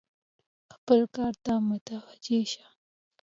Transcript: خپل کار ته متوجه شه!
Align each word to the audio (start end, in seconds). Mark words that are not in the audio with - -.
خپل 0.73 0.99
کار 1.15 1.33
ته 1.43 1.53
متوجه 1.69 2.41
شه! 2.51 2.65